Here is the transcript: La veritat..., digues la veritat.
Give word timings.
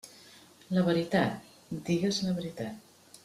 La 0.77 0.83
veritat..., 0.87 1.45
digues 1.91 2.21
la 2.29 2.35
veritat. 2.39 3.13